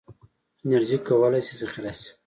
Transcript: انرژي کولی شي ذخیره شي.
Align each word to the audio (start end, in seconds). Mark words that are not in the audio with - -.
انرژي 0.65 0.97
کولی 1.07 1.41
شي 1.47 1.53
ذخیره 1.61 1.93
شي. 1.99 2.09